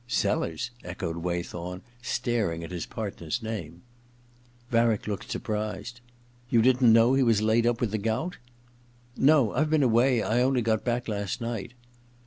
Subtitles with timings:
[0.03, 3.83] * Sellers.?' echoed Waythorn, starting at his partner's name.
[4.71, 6.01] Varick looked surprised.
[6.25, 8.39] * You didn't know he was laid up with the gout?'
[8.99, 9.53] * No.
[9.53, 11.75] I've been away— I only got back last night.'